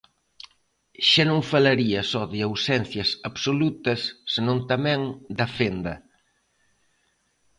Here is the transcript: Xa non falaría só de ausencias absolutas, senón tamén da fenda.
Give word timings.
Xa 1.09 1.23
non 1.31 1.41
falaría 1.51 2.01
só 2.11 2.23
de 2.33 2.39
ausencias 2.47 3.09
absolutas, 3.29 3.99
senón 4.33 4.57
tamén 4.71 5.01
da 5.39 5.47
fenda. 5.57 5.95